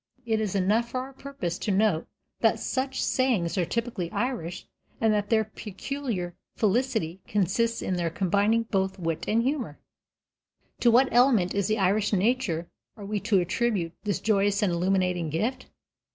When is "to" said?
1.59-1.69, 10.79-10.89, 13.19-13.41